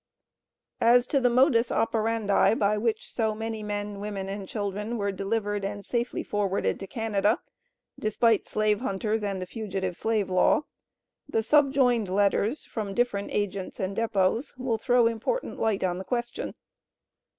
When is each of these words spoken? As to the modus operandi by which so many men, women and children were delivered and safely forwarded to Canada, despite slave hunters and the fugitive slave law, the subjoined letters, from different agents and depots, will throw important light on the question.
As 0.81 1.05
to 1.05 1.19
the 1.19 1.29
modus 1.29 1.71
operandi 1.71 2.55
by 2.55 2.75
which 2.75 3.07
so 3.13 3.35
many 3.35 3.61
men, 3.61 3.99
women 3.99 4.29
and 4.29 4.47
children 4.49 4.97
were 4.97 5.11
delivered 5.11 5.63
and 5.63 5.85
safely 5.85 6.23
forwarded 6.23 6.79
to 6.79 6.87
Canada, 6.87 7.39
despite 7.99 8.47
slave 8.47 8.79
hunters 8.79 9.23
and 9.23 9.39
the 9.39 9.45
fugitive 9.45 9.95
slave 9.95 10.27
law, 10.31 10.63
the 11.29 11.43
subjoined 11.43 12.09
letters, 12.09 12.63
from 12.65 12.95
different 12.95 13.29
agents 13.29 13.79
and 13.79 13.95
depots, 13.95 14.55
will 14.57 14.79
throw 14.79 15.05
important 15.05 15.59
light 15.59 15.83
on 15.83 15.99
the 15.99 16.03
question. 16.03 16.55